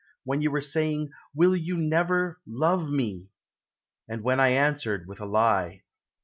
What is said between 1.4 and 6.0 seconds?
you never love me?" And when I answered with a lie.